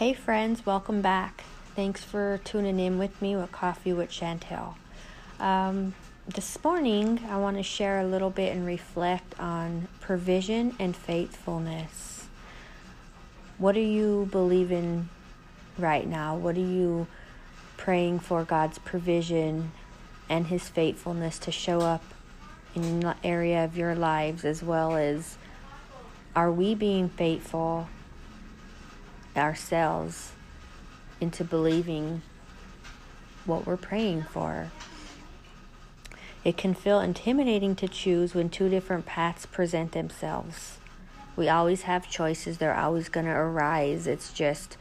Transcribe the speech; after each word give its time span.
Hey, 0.00 0.14
friends, 0.14 0.64
welcome 0.64 1.02
back. 1.02 1.44
Thanks 1.76 2.02
for 2.02 2.40
tuning 2.42 2.80
in 2.80 2.96
with 2.96 3.20
me 3.20 3.36
with 3.36 3.52
Coffee 3.52 3.92
with 3.92 4.08
Chantel. 4.08 4.76
Um, 5.38 5.94
this 6.26 6.64
morning, 6.64 7.20
I 7.28 7.36
want 7.36 7.58
to 7.58 7.62
share 7.62 8.00
a 8.00 8.06
little 8.06 8.30
bit 8.30 8.56
and 8.56 8.64
reflect 8.64 9.38
on 9.38 9.88
provision 10.00 10.74
and 10.78 10.96
faithfulness. 10.96 12.28
What 13.58 13.76
are 13.76 13.80
you 13.80 14.26
believing 14.32 15.10
right 15.76 16.08
now? 16.08 16.34
What 16.34 16.56
are 16.56 16.60
you 16.60 17.06
praying 17.76 18.20
for 18.20 18.42
God's 18.42 18.78
provision 18.78 19.70
and 20.30 20.46
His 20.46 20.66
faithfulness 20.66 21.38
to 21.40 21.52
show 21.52 21.82
up 21.82 22.04
in 22.74 23.00
the 23.00 23.16
area 23.22 23.62
of 23.66 23.76
your 23.76 23.94
lives 23.94 24.46
as 24.46 24.62
well 24.62 24.96
as 24.96 25.36
are 26.34 26.50
we 26.50 26.74
being 26.74 27.10
faithful 27.10 27.90
ourselves 29.40 30.32
into 31.20 31.42
believing 31.42 32.22
what 33.44 33.66
we're 33.66 33.76
praying 33.76 34.22
for. 34.22 34.70
It 36.44 36.56
can 36.56 36.74
feel 36.74 37.00
intimidating 37.00 37.74
to 37.76 37.88
choose 37.88 38.34
when 38.34 38.48
two 38.48 38.68
different 38.68 39.04
paths 39.04 39.44
present 39.46 39.92
themselves. 39.92 40.78
We 41.36 41.48
always 41.48 41.82
have 41.82 42.08
choices, 42.08 42.58
they're 42.58 42.76
always 42.76 43.08
going 43.08 43.26
to 43.26 43.32
arise. 43.32 44.06
It's 44.06 44.32
just, 44.32 44.76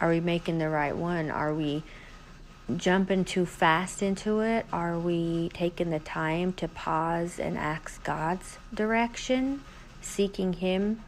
are 0.00 0.08
we 0.08 0.20
making 0.20 0.58
the 0.58 0.68
right 0.68 0.96
one? 0.96 1.30
Are 1.30 1.54
we 1.54 1.82
jumping 2.76 3.24
too 3.24 3.46
fast 3.46 4.02
into 4.02 4.40
it? 4.40 4.66
Are 4.72 4.98
we 4.98 5.50
taking 5.52 5.90
the 5.90 5.98
time 5.98 6.52
to 6.54 6.68
pause 6.68 7.38
and 7.38 7.58
ask 7.58 8.02
God's 8.04 8.58
direction, 8.72 9.62
seeking 10.00 10.54
Him 10.54 11.02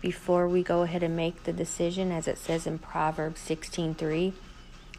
before 0.00 0.48
we 0.48 0.62
go 0.62 0.82
ahead 0.82 1.02
and 1.02 1.16
make 1.16 1.44
the 1.44 1.52
decision 1.52 2.12
as 2.12 2.28
it 2.28 2.38
says 2.38 2.66
in 2.66 2.78
Proverbs 2.78 3.40
16:3 3.40 4.32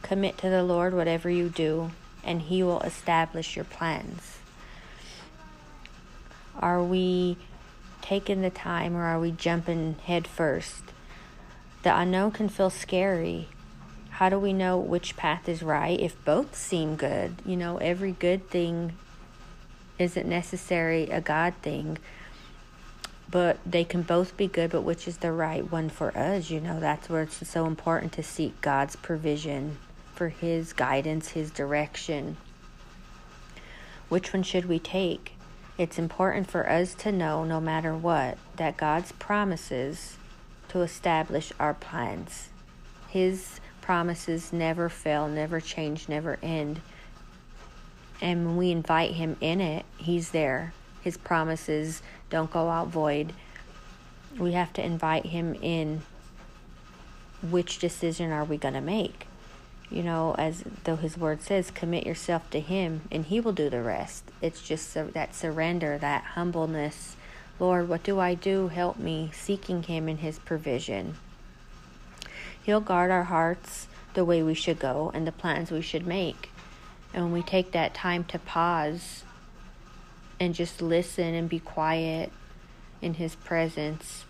commit 0.02 0.38
to 0.38 0.50
the 0.50 0.64
Lord 0.64 0.94
whatever 0.94 1.30
you 1.30 1.50
do 1.50 1.92
and 2.24 2.44
he 2.44 2.62
will 2.62 2.82
establish 2.82 3.56
your 3.56 3.66
plans. 3.66 4.38
Are 6.60 6.84
we 6.84 7.38
taking 8.02 8.42
the 8.42 8.50
time 8.50 8.96
or 8.96 9.04
are 9.04 9.20
we 9.20 9.32
jumping 9.32 9.96
head 10.06 10.28
first? 10.28 10.84
The 11.84 11.98
unknown 11.98 12.32
can 12.32 12.50
feel 12.50 12.70
scary. 12.70 13.48
How 14.12 14.28
do 14.28 14.38
we 14.38 14.52
know 14.52 14.78
which 14.78 15.16
path 15.16 15.48
is 15.48 15.64
right? 15.64 15.98
If 15.98 16.24
both 16.26 16.56
seem 16.56 16.96
good 16.96 17.36
you 17.46 17.56
know 17.56 17.78
every 17.78 18.12
good 18.12 18.50
thing 18.50 18.94
isn't 19.98 20.28
necessary 20.28 21.10
a 21.10 21.22
god 21.22 21.54
thing 21.62 21.98
but 23.30 23.58
they 23.66 23.84
can 23.84 24.02
both 24.02 24.36
be 24.38 24.48
good, 24.48 24.72
but 24.72 24.82
which 24.82 25.08
is 25.08 25.18
the 25.18 25.32
right 25.32 25.70
one 25.70 25.90
for 25.90 26.18
us? 26.18 26.50
You 26.50 26.60
know, 26.60 26.80
that's 26.80 27.10
where 27.10 27.24
it's 27.24 27.48
so 27.48 27.66
important 27.66 28.14
to 28.14 28.24
seek 28.24 28.60
God's 28.62 28.96
provision 28.96 29.78
for 30.16 30.30
His 30.30 30.74
guidance, 30.74 31.30
His 31.30 31.52
direction. 31.52 32.38
Which 34.08 34.34
one 34.34 34.44
should 34.44 34.66
we 34.66 34.80
take? 34.80 35.34
It's 35.78 36.00
important 36.00 36.50
for 36.50 36.70
us 36.70 36.94
to 36.96 37.12
know, 37.12 37.44
no 37.44 37.62
matter 37.62 37.96
what, 37.96 38.38
that 38.56 38.76
God's 38.76 39.12
promises 39.14 40.18
to 40.70 40.82
establish 40.82 41.54
our 41.60 41.74
plans. 41.74 42.50
His 43.10 43.60
promises 43.82 44.52
never 44.52 44.90
fail, 44.90 45.28
never 45.28 45.62
change, 45.62 46.10
never 46.10 46.40
end. 46.42 46.82
And 48.22 48.46
when 48.46 48.58
we 48.58 48.72
invite 48.72 49.12
Him 49.12 49.38
in 49.40 49.62
it, 49.62 49.86
He's 49.98 50.32
there. 50.32 50.74
His 51.02 51.18
promises 51.18 52.02
don't 52.30 52.52
go 52.52 52.70
out 52.70 52.88
void. 52.88 53.34
We 54.38 54.54
have 54.54 54.74
to 54.74 54.86
invite 54.86 55.28
Him 55.28 55.56
in. 55.62 56.02
Which 57.42 57.80
decision 57.80 58.32
are 58.32 58.44
we 58.44 58.58
going 58.58 58.74
to 58.74 58.82
make? 58.82 59.26
You 59.90 60.04
know, 60.04 60.36
as 60.38 60.64
though 60.84 60.98
His 60.98 61.18
Word 61.18 61.42
says, 61.42 61.72
commit 61.72 62.06
yourself 62.06 62.50
to 62.52 62.60
Him 62.60 63.02
and 63.12 63.26
He 63.26 63.40
will 63.40 63.54
do 63.54 63.70
the 63.70 63.82
rest. 63.82 64.26
It's 64.42 64.62
just 64.62 64.94
that 64.94 65.34
surrender, 65.34 65.98
that 65.98 66.24
humbleness. 66.36 67.16
Lord, 67.60 67.90
what 67.90 68.04
do 68.04 68.20
I 68.20 68.36
do? 68.36 68.68
Help 68.68 69.00
me, 69.00 69.32
seeking 69.34 69.84
Him 69.84 70.08
in 70.08 70.18
His 70.18 70.38
provision. 70.38 71.16
He'll 72.62 72.82
guard 72.82 73.10
our 73.10 73.24
hearts 73.24 73.88
the 74.14 74.26
way 74.26 74.44
we 74.44 74.54
should 74.54 74.80
go 74.80 75.12
and 75.14 75.26
the 75.26 75.32
plans 75.32 75.72
we 75.72 75.82
should 75.82 76.06
make. 76.06 76.52
And 77.14 77.24
when 77.24 77.34
we 77.34 77.42
take 77.42 77.72
that 77.72 77.94
time 77.94 78.24
to 78.26 78.38
pause 78.38 79.24
and 80.40 80.56
just 80.56 80.82
listen 80.82 81.34
and 81.34 81.50
be 81.50 81.60
quiet 81.60 82.32
in 83.02 83.16
His 83.16 83.36
presence, 83.36 84.26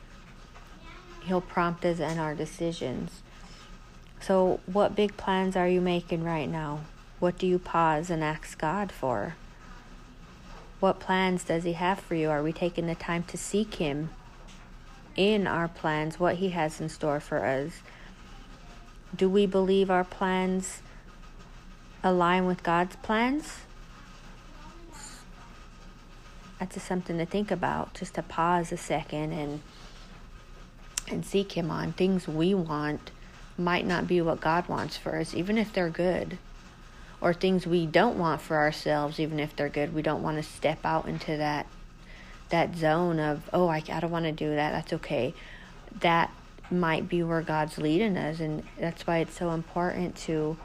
He'll 1.24 1.42
prompt 1.42 1.86
us 1.86 2.00
in 2.00 2.18
our 2.18 2.34
decisions. 2.34 3.22
So, 4.22 4.60
what 4.66 4.96
big 4.96 5.16
plans 5.18 5.56
are 5.56 5.68
you 5.68 5.82
making 5.82 6.24
right 6.24 6.50
now? 6.50 6.82
What 7.20 7.38
do 7.38 7.48
you 7.48 7.60
pause 7.60 8.10
and 8.10 8.24
ask 8.24 8.58
God 8.58 8.92
for? 8.92 9.36
What 10.80 11.00
plans 11.00 11.44
does 11.44 11.64
He 11.64 11.74
have 11.74 12.00
for 12.00 12.16
you? 12.16 12.30
Are 12.30 12.44
we 12.44 12.54
taking 12.54 12.88
the 12.88 12.96
time 12.96 13.24
to 13.24 13.38
seek 13.38 13.76
Him 13.76 14.10
in 15.16 15.48
our 15.48 15.68
plans, 15.68 16.20
what 16.20 16.36
He 16.36 16.50
has 16.50 16.80
in 16.80 16.90
store 16.90 17.20
for 17.20 17.46
us? 17.46 17.82
Do 19.16 19.30
we 19.30 19.46
believe 19.46 19.90
our 19.90 20.04
plans 20.04 20.82
align 22.04 22.46
with 22.46 22.64
God's 22.64 22.96
plans? 22.98 23.60
That's 26.60 26.74
just 26.74 26.88
something 26.88 27.18
to 27.18 27.26
think 27.26 27.52
about 27.52 27.94
just 27.94 28.16
to 28.16 28.22
pause 28.22 28.72
a 28.72 28.78
second 28.78 29.32
and 29.32 29.62
and 31.08 31.26
seek 31.26 31.54
him 31.54 31.72
on. 31.72 31.94
Things 31.94 32.28
we 32.28 32.54
want 32.54 33.12
might 33.58 33.86
not 33.86 34.08
be 34.08 34.22
what 34.22 34.40
God 34.40 34.68
wants 34.68 34.96
for 34.96 35.18
us 35.18 35.34
even 35.34 35.58
if 35.58 35.74
they're 35.74 35.90
good. 35.90 36.38
Or 37.22 37.34
things 37.34 37.66
we 37.66 37.86
don't 37.86 38.18
want 38.18 38.42
for 38.42 38.58
ourselves 38.58 39.20
even 39.20 39.40
if 39.40 39.56
they're 39.56 39.70
good. 39.70 39.94
We 39.94 40.02
don't 40.02 40.22
want 40.22 40.38
to 40.38 40.44
step 40.44 40.80
out 40.86 41.08
into 41.08 41.38
that 41.38 41.66
that 42.50 42.76
zone 42.76 43.20
of 43.20 43.50
oh 43.54 43.68
I, 43.68 43.82
I 43.92 44.00
don't 44.02 44.12
want 44.12 44.26
to 44.26 44.32
do 44.32 44.50
that. 44.56 44.72
That's 44.72 44.94
okay. 44.94 45.34
That 46.02 46.32
might 46.70 47.10
be 47.10 47.24
where 47.24 47.42
God's 47.42 47.78
leading 47.78 48.18
us 48.18 48.40
and 48.40 48.64
that's 48.78 49.08
why 49.08 49.20
it's 49.20 49.38
so 49.38 49.52
important 49.52 50.16
to 50.18 50.58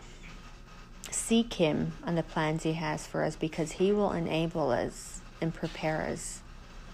seek 1.10 1.54
him 1.54 1.92
on 2.04 2.16
the 2.16 2.22
plans 2.22 2.64
he 2.64 2.72
has 2.72 3.06
for 3.06 3.22
us 3.22 3.36
because 3.36 3.72
he 3.72 3.92
will 3.92 4.12
enable 4.12 4.70
us 4.70 5.13
and 5.40 5.54
prepare 5.54 6.02
us 6.02 6.40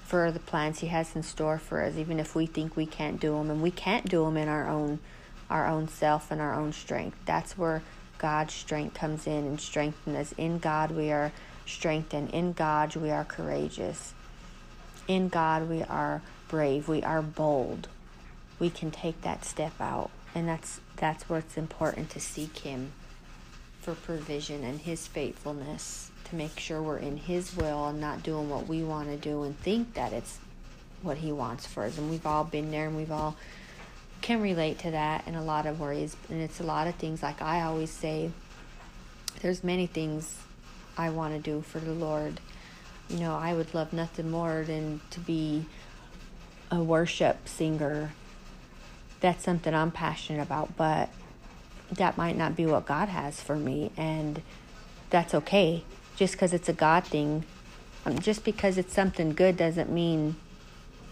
for 0.05 0.33
the 0.33 0.41
plans 0.41 0.81
he 0.81 0.89
has 0.89 1.15
in 1.15 1.23
store 1.23 1.59
for 1.59 1.83
us 1.83 1.95
even 1.97 2.19
if 2.19 2.35
we 2.35 2.45
think 2.45 2.75
we 2.75 2.87
can't 2.87 3.21
do 3.21 3.33
them 3.35 3.51
and 3.51 3.63
we 3.63 3.71
can't 3.71 4.09
do 4.09 4.25
them 4.25 4.37
in 4.37 4.49
our 4.49 4.69
own 4.69 4.99
our 5.51 5.67
own 5.67 5.89
self 5.89 6.31
and 6.31 6.41
our 6.41 6.55
own 6.55 6.73
strength. 6.73 7.19
That's 7.27 7.59
where 7.59 7.83
god's 8.19 8.55
strength 8.55 8.95
comes 8.95 9.27
in 9.27 9.45
and 9.47 9.61
strengthens 9.61 10.17
us. 10.17 10.35
In 10.39 10.59
god 10.59 10.93
we 10.93 11.11
are 11.11 11.33
strengthened 11.67 12.31
in 12.31 12.53
god 12.53 12.95
we 12.97 13.11
are 13.11 13.25
courageous. 13.25 14.15
In 15.09 15.29
god 15.29 15.69
we 15.69 15.83
are 15.83 16.23
brave. 16.49 16.89
We 16.89 17.03
are 17.03 17.23
bold. 17.23 17.89
We 18.59 18.71
can 18.71 18.91
take 18.91 19.23
that 19.23 19.45
step 19.45 19.81
out. 19.81 20.11
And 20.35 20.49
that's 20.49 20.81
that's 20.97 21.29
where 21.29 21.41
it's 21.41 21.57
important 21.57 22.11
to 22.11 22.21
seek 22.21 22.59
him 22.59 22.93
for 23.81 23.95
provision 23.95 24.63
and 24.63 24.81
his 24.81 25.07
faithfulness 25.07 26.11
to 26.31 26.37
make 26.37 26.59
sure 26.59 26.81
we're 26.81 26.99
in 26.99 27.17
His 27.17 27.57
will 27.57 27.89
and 27.89 28.01
not 28.01 28.23
doing 28.23 28.49
what 28.49 28.67
we 28.67 28.83
want 28.83 29.09
to 29.09 29.17
do 29.17 29.43
and 29.43 29.59
think 29.61 29.95
that 29.95 30.13
it's 30.13 30.39
what 31.03 31.19
He 31.19 31.33
wants 31.33 31.67
for 31.67 31.85
us. 31.85 31.99
And 31.99 32.11
we've 32.11 32.27
all 32.27 32.45
been 32.45 32.71
there 32.71 32.87
and 32.87 32.97
we've 32.97 33.13
all 33.13 33.37
can 34.21 34.41
relate 34.41 34.79
to 34.81 34.91
that 34.93 35.27
in 35.27 35.35
a 35.35 35.43
lot 35.43 35.67
of 35.67 35.81
ways. 35.81 36.17
And 36.29 36.41
it's 36.41 36.61
a 36.61 36.65
lot 36.65 36.87
of 36.87 36.95
things, 36.97 37.23
like 37.23 37.43
I 37.43 37.63
always 37.63 37.91
say, 37.91 38.31
there's 39.41 39.65
many 39.65 39.87
things 39.87 40.39
I 40.97 41.11
want 41.11 41.35
to 41.35 41.41
do 41.41 41.63
for 41.63 41.79
the 41.79 41.93
Lord. 41.93 42.41
You 43.09 43.19
know, 43.19 43.35
I 43.35 43.55
would 43.55 43.75
love 43.75 43.93
nothing 43.93 44.31
more 44.31 44.63
than 44.65 45.01
to 45.11 45.21
be 45.21 45.65
a 46.71 46.83
worship 46.83 47.49
singer. 47.49 48.13
That's 49.21 49.43
something 49.45 49.75
I'm 49.75 49.91
passionate 49.91 50.43
about, 50.43 50.77
but 50.77 51.09
that 51.93 52.17
might 52.17 52.37
not 52.37 52.55
be 52.55 52.67
what 52.67 52.87
God 52.87 53.09
has 53.09 53.43
for 53.43 53.57
me. 53.57 53.91
And 53.97 54.43
that's 55.09 55.35
okay 55.35 55.83
just 56.21 56.35
because 56.35 56.53
it's 56.53 56.69
a 56.69 56.75
God 56.75 57.03
thing, 57.05 57.45
um, 58.05 58.19
just 58.19 58.45
because 58.45 58.77
it's 58.77 58.93
something 58.93 59.33
good 59.33 59.57
doesn't 59.57 59.91
mean 59.91 60.37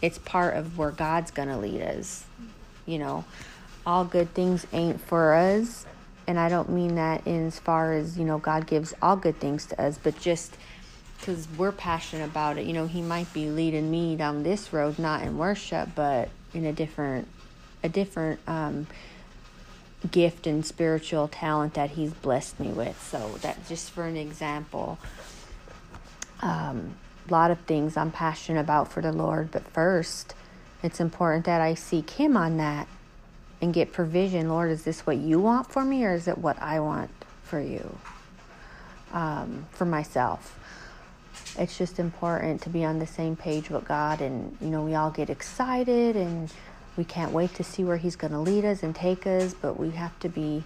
it's 0.03 0.19
part 0.19 0.55
of 0.55 0.77
where 0.77 0.91
God's 0.91 1.31
going 1.31 1.49
to 1.49 1.57
lead 1.57 1.81
us. 1.81 2.27
You 2.85 2.99
know, 2.99 3.25
all 3.87 4.05
good 4.05 4.35
things 4.35 4.67
ain't 4.71 5.01
for 5.01 5.33
us. 5.33 5.87
And 6.27 6.39
I 6.39 6.51
don't 6.51 6.69
mean 6.69 6.97
that 6.97 7.27
in 7.27 7.47
as 7.47 7.59
far 7.59 7.95
as, 7.95 8.19
you 8.19 8.25
know, 8.27 8.37
God 8.37 8.67
gives 8.67 8.93
all 9.01 9.17
good 9.17 9.41
things 9.41 9.65
to 9.67 9.83
us, 9.83 9.97
but 9.97 10.21
just 10.21 10.59
because 11.19 11.49
we're 11.57 11.73
passionate 11.73 12.27
about 12.27 12.59
it. 12.59 12.67
You 12.67 12.75
know, 12.75 12.87
He 12.87 13.01
might 13.01 13.33
be 13.33 13.49
leading 13.49 13.91
me 13.91 14.15
down 14.15 14.43
this 14.43 14.75
road, 14.75 14.99
not 14.99 15.23
in 15.23 15.39
worship, 15.39 15.89
but 15.95 16.29
in 16.53 16.67
a 16.67 16.73
different, 16.75 17.29
a 17.83 17.89
different, 17.89 18.41
um, 18.47 18.87
gift 20.11 20.47
and 20.47 20.65
spiritual 20.65 21.29
talent 21.29 21.75
that 21.75 21.91
he's 21.91 22.13
blessed 22.13 22.61
me 22.61 22.69
with. 22.69 23.01
So 23.03 23.39
that 23.43 23.67
just 23.69 23.91
for 23.91 24.05
an 24.05 24.17
example, 24.17 24.99
um, 26.41 26.95
a 27.29 27.33
lot 27.33 27.51
of 27.51 27.59
things 27.61 27.97
I'm 27.97 28.11
passionate 28.13 28.61
about 28.61 28.91
for 28.93 29.03
the 29.03 29.13
Lord, 29.13 29.51
but 29.51 29.65
first, 29.69 30.35
it's 30.83 31.01
important 31.01 31.45
that 31.47 31.61
I 31.61 31.75
seek 31.75 32.11
Him 32.11 32.37
on 32.37 32.57
that. 32.59 32.87
and 33.61 33.75
get 33.75 33.93
provision. 33.93 34.49
Lord, 34.49 34.71
is 34.71 34.85
this 34.85 35.07
what 35.07 35.17
you 35.17 35.41
want 35.41 35.71
for 35.71 35.85
me 35.85 36.05
or 36.05 36.15
is 36.15 36.29
it 36.29 36.39
what 36.39 36.61
I 36.63 36.81
want 36.81 37.11
for 37.43 37.61
you? 37.61 37.99
Um, 39.13 39.67
for 39.73 39.85
myself. 39.85 40.59
It's 41.59 41.77
just 41.77 41.99
important 41.99 42.63
to 42.63 42.71
be 42.71 42.85
on 42.85 42.99
the 43.01 43.07
same 43.07 43.35
page 43.35 43.71
with 43.71 43.85
God, 43.87 44.21
and 44.21 44.57
you 44.61 44.69
know, 44.69 44.85
we 44.85 44.95
all 44.95 45.11
get 45.11 45.31
excited 45.31 46.15
and 46.15 46.53
we 46.99 47.05
can't 47.05 47.31
wait 47.31 47.55
to 47.55 47.63
see 47.65 47.85
where 47.85 47.97
He's 47.97 48.17
going 48.17 48.33
to 48.33 48.41
lead 48.41 48.65
us 48.65 48.83
and 48.83 48.93
take 48.93 49.25
us, 49.25 49.55
but 49.55 49.79
we 49.79 49.91
have 49.91 50.19
to 50.19 50.29
be 50.29 50.65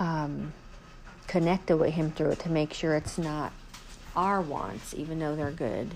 um, 0.00 0.52
connected 1.28 1.76
with 1.76 1.94
Him 1.94 2.10
through 2.10 2.30
it 2.30 2.40
to 2.40 2.50
make 2.50 2.74
sure 2.74 2.96
it's 2.96 3.16
not 3.16 3.52
our 4.16 4.40
wants, 4.40 4.92
even 4.94 5.20
though 5.20 5.36
they're 5.36 5.52
good. 5.52 5.94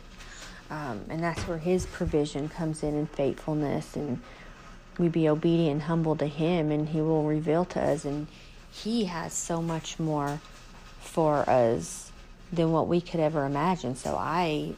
Um, 0.71 1.05
and 1.11 1.21
that's 1.21 1.43
where 1.49 1.59
His 1.59 1.85
provision 1.85 2.49
comes 2.49 2.85
in 2.85 2.95
and 2.95 3.11
faithfulness, 3.11 3.97
and 3.97 4.21
we 4.99 5.09
be 5.09 5.29
obedient 5.29 5.73
and 5.73 5.83
humble 5.83 6.15
to 6.17 6.27
Him, 6.27 6.71
and 6.71 6.89
He 6.89 7.01
will 7.01 7.25
reveal 7.25 7.65
to 7.67 7.83
us. 7.83 8.05
And 8.05 8.29
He 8.71 9.07
has 9.07 9.33
so 9.33 9.61
much 9.61 9.99
more 9.99 10.41
for 11.01 11.39
us 11.51 12.13
than 12.53 12.71
what 12.71 12.87
we 12.87 13.01
could 13.01 13.19
ever 13.19 13.45
imagine. 13.45 13.97
So 13.97 14.15
I, 14.15 14.75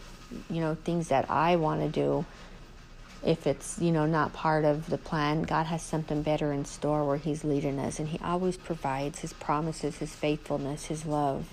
you 0.49 0.61
know, 0.63 0.77
things 0.77 1.09
that 1.09 1.31
I 1.31 1.57
want 1.57 1.83
to 1.83 1.89
do, 1.89 2.25
if 3.25 3.47
it's, 3.47 3.79
you 3.81 3.91
know, 3.91 4.07
not 4.07 4.33
part 4.33 4.65
of 4.65 4.91
the 4.91 4.99
plan, 4.99 5.43
God 5.43 5.67
has 5.67 5.83
something 5.83 6.23
better 6.23 6.53
in 6.53 6.65
store 6.65 7.07
where 7.07 7.17
He's 7.17 7.45
leading 7.45 7.79
us. 7.79 7.99
And 7.99 8.09
He 8.09 8.19
always 8.19 8.57
provides 8.57 9.21
His 9.21 9.33
promises, 9.33 9.99
His 9.99 10.15
faithfulness, 10.15 10.87
His 10.87 11.07
love 11.07 11.47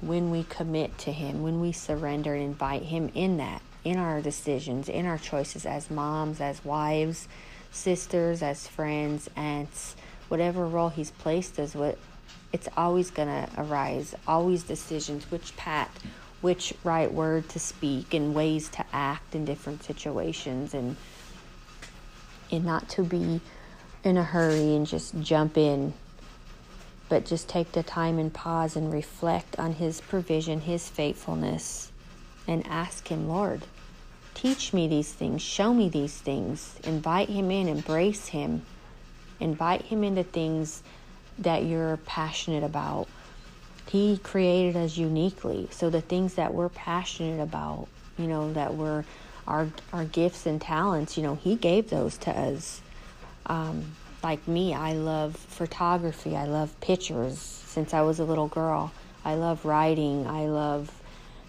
when 0.00 0.30
we 0.30 0.44
commit 0.44 0.96
to 0.98 1.12
Him, 1.12 1.42
when 1.42 1.60
we 1.60 1.72
surrender 1.72 2.34
and 2.34 2.42
invite 2.42 2.82
Him 2.82 3.10
in 3.14 3.36
that, 3.36 3.62
in 3.84 3.98
our 3.98 4.20
decisions, 4.20 4.88
in 4.88 5.06
our 5.06 5.18
choices 5.18 5.66
as 5.66 5.90
moms, 5.90 6.40
as 6.40 6.64
wives, 6.64 7.28
sisters, 7.70 8.42
as 8.42 8.66
friends, 8.66 9.28
aunts, 9.36 9.96
whatever 10.28 10.66
role 10.66 10.88
He's 10.88 11.10
placed 11.10 11.58
us 11.58 11.74
with, 11.74 11.98
it's 12.52 12.68
always 12.76 13.10
going 13.10 13.28
to 13.28 13.48
arise. 13.58 14.14
Always 14.26 14.64
decisions, 14.64 15.30
which 15.30 15.56
pat, 15.56 15.90
which 16.40 16.72
right 16.84 17.12
word 17.12 17.48
to 17.50 17.58
speak, 17.58 18.14
and 18.14 18.34
ways 18.34 18.68
to 18.70 18.84
act 18.92 19.34
in 19.34 19.44
different 19.44 19.82
situations, 19.82 20.74
and 20.74 20.96
and 22.50 22.64
not 22.64 22.88
to 22.88 23.02
be 23.02 23.40
in 24.02 24.16
a 24.16 24.24
hurry 24.24 24.74
and 24.74 24.86
just 24.86 25.20
jump 25.20 25.56
in 25.56 25.92
but 27.10 27.26
just 27.26 27.48
take 27.48 27.72
the 27.72 27.82
time 27.82 28.18
and 28.20 28.32
pause 28.32 28.76
and 28.76 28.90
reflect 28.90 29.58
on 29.58 29.74
His 29.74 30.00
provision, 30.00 30.60
His 30.60 30.88
faithfulness, 30.88 31.90
and 32.46 32.64
ask 32.68 33.08
Him, 33.08 33.28
Lord, 33.28 33.62
teach 34.32 34.72
me 34.72 34.86
these 34.86 35.12
things, 35.12 35.42
show 35.42 35.74
me 35.74 35.88
these 35.88 36.16
things. 36.16 36.78
Invite 36.84 37.28
Him 37.28 37.50
in, 37.50 37.68
embrace 37.68 38.28
Him, 38.28 38.62
invite 39.40 39.82
Him 39.82 40.04
into 40.04 40.22
things 40.22 40.84
that 41.40 41.64
you're 41.64 41.96
passionate 42.06 42.62
about. 42.62 43.08
He 43.90 44.18
created 44.18 44.76
us 44.76 44.96
uniquely, 44.96 45.68
so 45.72 45.90
the 45.90 46.00
things 46.00 46.34
that 46.34 46.54
we're 46.54 46.68
passionate 46.68 47.42
about, 47.42 47.88
you 48.16 48.28
know, 48.28 48.52
that 48.52 48.74
we're 48.74 49.04
our 49.48 49.66
our 49.92 50.04
gifts 50.04 50.46
and 50.46 50.60
talents, 50.60 51.16
you 51.16 51.24
know, 51.24 51.34
He 51.34 51.56
gave 51.56 51.90
those 51.90 52.16
to 52.18 52.30
us. 52.30 52.82
Um, 53.46 53.84
like 54.22 54.46
me, 54.46 54.74
I 54.74 54.92
love 54.92 55.34
photography. 55.34 56.36
I 56.36 56.44
love 56.44 56.78
pictures 56.80 57.38
since 57.38 57.92
I 57.92 58.02
was 58.02 58.20
a 58.20 58.24
little 58.24 58.46
girl. 58.46 58.92
I 59.24 59.34
love 59.34 59.64
writing. 59.64 60.26
I 60.26 60.46
love 60.46 60.92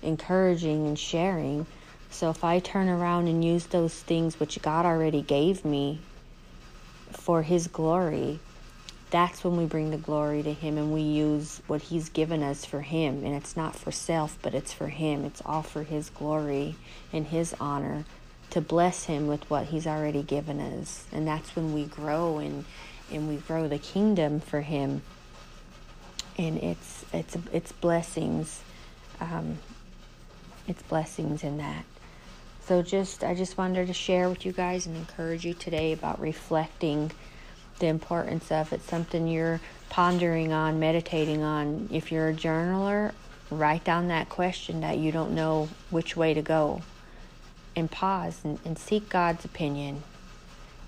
encouraging 0.01 0.87
and 0.87 0.97
sharing. 0.97 1.67
So 2.09 2.31
if 2.31 2.43
I 2.43 2.57
turn 2.57 2.89
around 2.89 3.27
and 3.27 3.45
use 3.45 3.67
those 3.67 3.93
things 3.93 4.39
which 4.39 4.59
God 4.61 4.85
already 4.85 5.21
gave 5.21 5.63
me 5.63 5.99
for 7.11 7.43
His 7.43 7.67
glory, 7.67 8.39
that's 9.11 9.43
when 9.43 9.57
we 9.57 9.65
bring 9.65 9.91
the 9.91 9.97
glory 9.97 10.41
to 10.43 10.53
Him 10.53 10.77
and 10.77 10.91
we 10.91 11.01
use 11.01 11.61
what 11.67 11.83
He's 11.83 12.09
given 12.09 12.41
us 12.41 12.65
for 12.65 12.81
Him. 12.81 13.23
And 13.23 13.35
it's 13.35 13.55
not 13.55 13.75
for 13.75 13.91
self, 13.91 14.37
but 14.41 14.55
it's 14.55 14.73
for 14.73 14.87
Him. 14.87 15.25
It's 15.25 15.41
all 15.45 15.61
for 15.61 15.83
His 15.83 16.09
glory 16.09 16.75
and 17.13 17.27
His 17.27 17.53
honor 17.59 18.05
to 18.51 18.61
bless 18.61 19.05
him 19.05 19.27
with 19.27 19.49
what 19.49 19.67
he's 19.67 19.87
already 19.87 20.21
given 20.21 20.59
us 20.59 21.05
and 21.11 21.25
that's 21.25 21.55
when 21.55 21.73
we 21.73 21.85
grow 21.85 22.37
and 22.37 22.65
and 23.09 23.27
we 23.27 23.37
grow 23.37 23.67
the 23.67 23.77
kingdom 23.77 24.39
for 24.39 24.61
him 24.61 25.01
and 26.37 26.57
it's 26.57 27.05
it's 27.13 27.37
it's 27.51 27.71
blessings 27.71 28.61
um, 29.19 29.57
it's 30.67 30.81
blessings 30.83 31.43
in 31.43 31.57
that 31.57 31.85
so 32.65 32.81
just 32.81 33.23
i 33.23 33.33
just 33.33 33.57
wanted 33.57 33.87
to 33.87 33.93
share 33.93 34.29
with 34.29 34.45
you 34.45 34.51
guys 34.51 34.85
and 34.85 34.97
encourage 34.97 35.45
you 35.45 35.53
today 35.53 35.93
about 35.93 36.19
reflecting 36.19 37.09
the 37.81 37.87
importance 37.87 38.51
of. 38.51 38.71
It's 38.71 38.85
something 38.85 39.27
you're 39.27 39.59
pondering 39.89 40.53
on 40.53 40.79
meditating 40.79 41.43
on. 41.43 41.89
If 41.91 42.11
you're 42.11 42.29
a 42.29 42.33
journaler 42.33 43.11
write 43.51 43.83
down 43.83 44.07
that 44.07 44.29
question 44.29 44.81
that 44.81 44.97
you 44.97 45.11
don't 45.11 45.35
know 45.35 45.67
which 45.89 46.15
way 46.15 46.33
to 46.33 46.41
go 46.41 46.81
and 47.75 47.91
pause 47.91 48.39
and, 48.43 48.57
and 48.63 48.77
seek 48.79 49.09
God's 49.09 49.43
opinion 49.43 50.03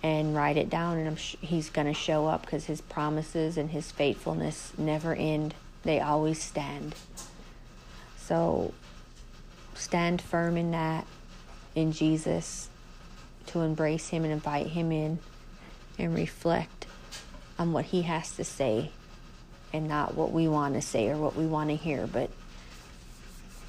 and 0.02 0.36
write 0.36 0.58
it 0.58 0.70
down. 0.70 0.98
And 0.98 1.20
sh- 1.20 1.36
he's 1.42 1.70
going 1.70 1.88
to 1.88 1.94
show 1.94 2.28
up 2.28 2.44
because 2.44 2.66
his 2.66 2.82
promises 2.82 3.58
and 3.58 3.72
his 3.72 3.92
faithfulness 3.92 4.74
never 4.78 5.14
end. 5.14 5.54
They 5.84 6.00
always 6.00 6.42
stand. 6.42 6.96
So 8.18 8.74
stand 9.76 10.22
firm 10.22 10.56
in 10.56 10.72
that 10.72 11.06
in 11.76 11.92
jesus 11.92 12.70
to 13.48 13.62
embrace 13.62 14.10
him 14.10 14.24
and 14.24 14.32
invite 14.32 14.68
him 14.68 14.92
in 14.92 15.18
and 15.98 16.16
reflect 16.16 16.88
on 17.58 17.74
what 17.74 17.86
he 17.86 18.04
has 18.04 18.36
to 18.36 18.44
say 18.44 18.92
and 19.72 19.88
not 19.88 20.16
what 20.16 20.32
we 20.32 20.48
want 20.48 20.74
to 20.76 20.82
say 20.82 21.10
or 21.10 21.18
what 21.18 21.36
we 21.36 21.46
want 21.46 21.70
to 21.70 21.76
hear 21.76 22.08
but 22.08 22.30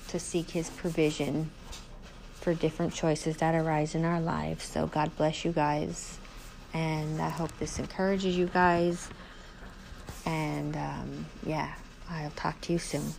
to 0.09 0.19
seek 0.19 0.50
his 0.50 0.71
provision 0.71 1.50
for 2.44 2.55
different 2.55 2.93
choices 2.93 3.38
that 3.38 3.55
arise 3.55 3.94
in 3.94 4.05
our 4.05 4.21
lives. 4.21 4.65
So, 4.65 4.87
God 4.87 5.17
bless 5.17 5.44
you 5.44 5.53
guys. 5.53 6.19
And 6.75 7.21
I 7.21 7.31
hope 7.31 7.50
this 7.59 7.79
encourages 7.79 8.37
you 8.37 8.47
guys. 8.47 9.09
And 10.27 10.77
um, 10.77 11.27
yeah, 11.47 11.75
I'll 12.11 12.31
talk 12.31 12.61
to 12.62 12.73
you 12.73 12.79
soon. 12.79 13.15